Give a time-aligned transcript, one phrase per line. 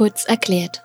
[0.00, 0.82] Kurz erklärt.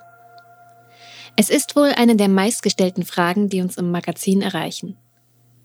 [1.37, 4.97] Es ist wohl eine der meistgestellten Fragen, die uns im Magazin erreichen.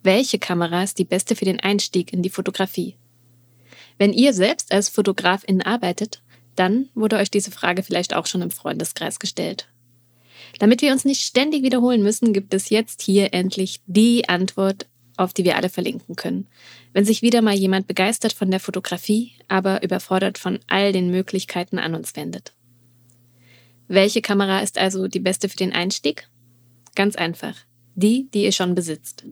[0.04, 2.95] Welche Kamera ist die beste für den Einstieg in die Fotografie?
[3.98, 6.23] Wenn ihr selbst als Fotografin arbeitet,
[6.55, 9.67] dann wurde euch diese Frage vielleicht auch schon im Freundeskreis gestellt.
[10.61, 14.87] Damit wir uns nicht ständig wiederholen müssen, gibt es jetzt hier endlich die Antwort,
[15.17, 16.46] auf die wir alle verlinken können.
[16.93, 21.80] Wenn sich wieder mal jemand begeistert von der Fotografie, aber überfordert von all den Möglichkeiten
[21.80, 22.52] an uns wendet.
[23.93, 26.29] Welche Kamera ist also die beste für den Einstieg?
[26.95, 27.57] Ganz einfach.
[27.97, 29.25] Die, die ihr schon besitzt.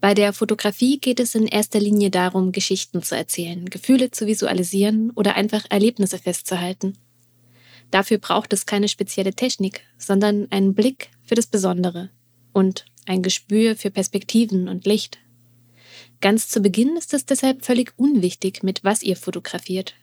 [0.00, 5.10] Bei der Fotografie geht es in erster Linie darum, Geschichten zu erzählen, Gefühle zu visualisieren
[5.16, 6.96] oder einfach Erlebnisse festzuhalten.
[7.90, 12.10] Dafür braucht es keine spezielle Technik, sondern einen Blick für das Besondere
[12.52, 15.18] und ein Gespür für Perspektiven und Licht.
[16.20, 19.94] Ganz zu Beginn ist es deshalb völlig unwichtig, mit was ihr fotografiert,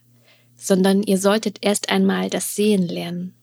[0.57, 3.33] sondern ihr solltet erst einmal das Sehen lernen.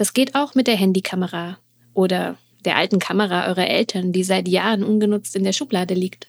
[0.00, 1.58] Das geht auch mit der Handykamera
[1.92, 6.28] oder der alten Kamera eurer Eltern, die seit Jahren ungenutzt in der Schublade liegt.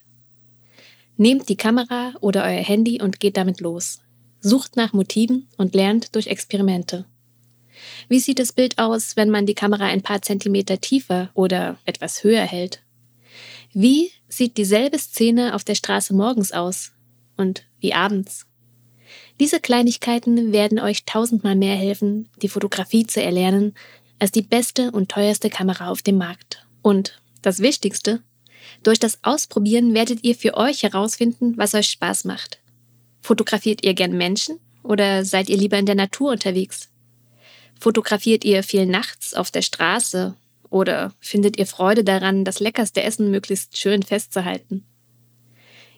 [1.16, 4.02] Nehmt die Kamera oder euer Handy und geht damit los.
[4.42, 7.06] Sucht nach Motiven und lernt durch Experimente.
[8.10, 12.26] Wie sieht das Bild aus, wenn man die Kamera ein paar Zentimeter tiefer oder etwas
[12.26, 12.84] höher hält?
[13.72, 16.92] Wie sieht dieselbe Szene auf der Straße morgens aus
[17.38, 18.48] und wie abends?
[19.42, 23.74] Diese Kleinigkeiten werden euch tausendmal mehr helfen, die Fotografie zu erlernen,
[24.20, 26.68] als die beste und teuerste Kamera auf dem Markt.
[26.84, 28.22] Und das Wichtigste,
[28.84, 32.60] durch das Ausprobieren werdet ihr für euch herausfinden, was euch Spaß macht.
[33.20, 36.92] Fotografiert ihr gern Menschen oder seid ihr lieber in der Natur unterwegs?
[37.80, 40.36] Fotografiert ihr viel nachts auf der Straße
[40.70, 44.86] oder findet ihr Freude daran, das leckerste Essen möglichst schön festzuhalten?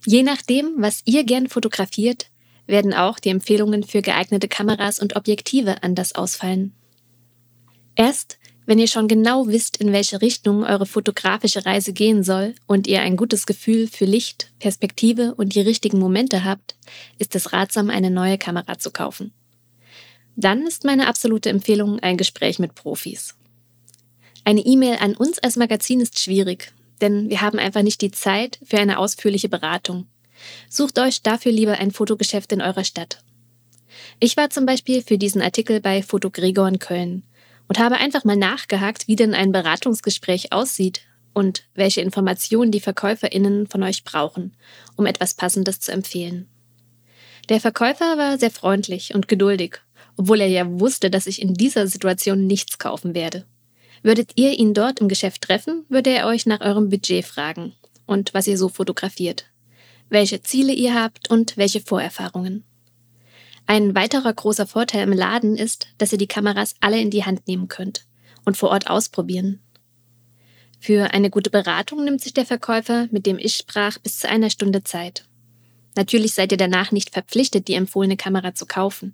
[0.05, 2.27] Je nachdem, was ihr gern fotografiert,
[2.67, 6.73] werden auch die Empfehlungen für geeignete Kameras und Objektive anders ausfallen.
[7.95, 12.87] Erst wenn ihr schon genau wisst, in welche Richtung eure fotografische Reise gehen soll und
[12.87, 16.75] ihr ein gutes Gefühl für Licht, Perspektive und die richtigen Momente habt,
[17.19, 19.33] ist es ratsam, eine neue Kamera zu kaufen.
[20.35, 23.35] Dann ist meine absolute Empfehlung ein Gespräch mit Profis.
[24.45, 26.71] Eine E-Mail an uns als Magazin ist schwierig,
[27.01, 30.07] denn wir haben einfach nicht die Zeit für eine ausführliche Beratung.
[30.69, 33.23] Sucht euch dafür lieber ein Fotogeschäft in eurer Stadt.
[34.19, 37.23] Ich war zum Beispiel für diesen Artikel bei Foto Gregor in Köln
[37.67, 41.01] und habe einfach mal nachgehakt, wie denn ein Beratungsgespräch aussieht
[41.33, 44.55] und welche Informationen die VerkäuferInnen von euch brauchen,
[44.95, 46.47] um etwas Passendes zu empfehlen.
[47.49, 49.81] Der Verkäufer war sehr freundlich und geduldig,
[50.15, 53.45] obwohl er ja wusste, dass ich in dieser Situation nichts kaufen werde.
[54.01, 57.73] Würdet ihr ihn dort im Geschäft treffen, würde er euch nach eurem Budget fragen
[58.05, 59.45] und was ihr so fotografiert
[60.13, 62.63] welche Ziele ihr habt und welche Vorerfahrungen.
[63.65, 67.47] Ein weiterer großer Vorteil im Laden ist, dass ihr die Kameras alle in die Hand
[67.47, 68.05] nehmen könnt
[68.45, 69.59] und vor Ort ausprobieren.
[70.79, 74.49] Für eine gute Beratung nimmt sich der Verkäufer, mit dem ich sprach, bis zu einer
[74.49, 75.25] Stunde Zeit.
[75.95, 79.13] Natürlich seid ihr danach nicht verpflichtet, die empfohlene Kamera zu kaufen.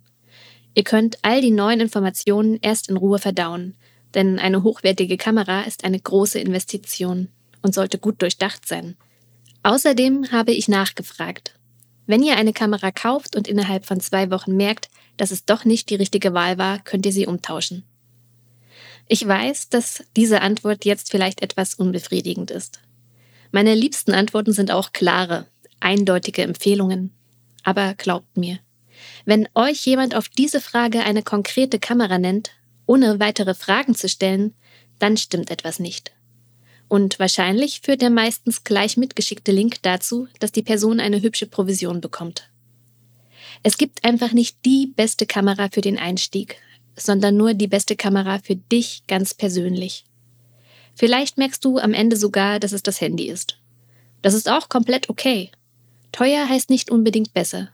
[0.73, 3.75] Ihr könnt all die neuen Informationen erst in Ruhe verdauen,
[4.15, 7.29] denn eine hochwertige Kamera ist eine große Investition
[7.61, 8.95] und sollte gut durchdacht sein.
[9.63, 11.55] Außerdem habe ich nachgefragt.
[12.05, 15.89] Wenn ihr eine Kamera kauft und innerhalb von zwei Wochen merkt, dass es doch nicht
[15.89, 17.83] die richtige Wahl war, könnt ihr sie umtauschen.
[19.07, 22.79] Ich weiß, dass diese Antwort jetzt vielleicht etwas unbefriedigend ist.
[23.51, 25.47] Meine liebsten Antworten sind auch klare,
[25.79, 27.11] eindeutige Empfehlungen.
[27.63, 28.59] Aber glaubt mir,
[29.25, 32.51] wenn euch jemand auf diese Frage eine konkrete Kamera nennt,
[32.85, 34.53] ohne weitere Fragen zu stellen,
[34.99, 36.11] dann stimmt etwas nicht.
[36.89, 42.01] Und wahrscheinlich führt der meistens gleich mitgeschickte Link dazu, dass die Person eine hübsche Provision
[42.01, 42.49] bekommt.
[43.61, 46.57] Es gibt einfach nicht die beste Kamera für den Einstieg,
[46.97, 50.05] sondern nur die beste Kamera für dich ganz persönlich.
[50.95, 53.57] Vielleicht merkst du am Ende sogar, dass es das Handy ist.
[54.21, 55.51] Das ist auch komplett okay.
[56.11, 57.69] Teuer heißt nicht unbedingt besser.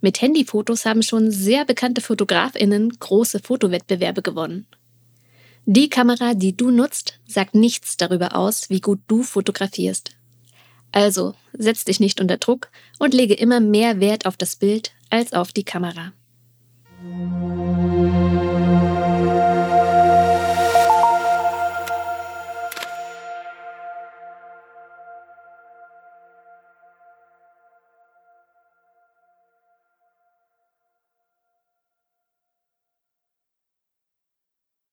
[0.00, 4.66] Mit Handyfotos haben schon sehr bekannte Fotografinnen große Fotowettbewerbe gewonnen.
[5.64, 10.10] Die Kamera, die du nutzt, sagt nichts darüber aus, wie gut du fotografierst.
[10.90, 15.32] Also setz dich nicht unter Druck und lege immer mehr Wert auf das Bild als
[15.32, 16.12] auf die Kamera.